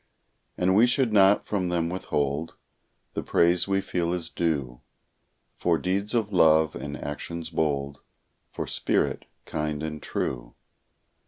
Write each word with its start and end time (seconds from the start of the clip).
And 0.57 0.73
we 0.75 0.87
should 0.87 1.13
not 1.13 1.45
from 1.45 1.69
them 1.69 1.87
withhold 1.87 2.55
The 3.13 3.21
praise 3.21 3.67
we 3.67 3.81
feel 3.81 4.13
is 4.13 4.31
due 4.31 4.81
For 5.57 5.77
deeds 5.77 6.15
of 6.15 6.33
love, 6.33 6.75
and 6.75 6.97
actions 6.97 7.51
bold, 7.51 7.99
For 8.51 8.65
spirit 8.65 9.25
kind 9.45 9.83
and 9.83 10.01
true. 10.01 10.55